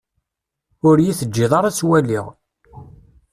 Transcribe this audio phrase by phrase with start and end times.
[0.87, 2.25] Ur yi-teǧǧiḍ ara ad tt-waliɣ.